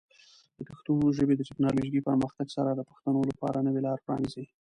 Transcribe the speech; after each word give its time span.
د 0.57 0.59
پښتو 0.69 0.93
ژبې 1.17 1.33
د 1.37 1.41
ټیکنالوجیکي 1.49 2.01
پرمختګ 2.07 2.47
سره، 2.57 2.69
د 2.73 2.81
پښتنو 2.89 3.19
لپاره 3.29 3.63
نوې 3.67 3.81
لارې 3.85 4.03
پرانیزي. 4.05 4.45